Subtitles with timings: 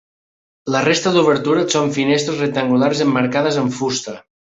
[0.75, 4.17] La resta d'obertures són finestres rectangulars emmarcades en fusta.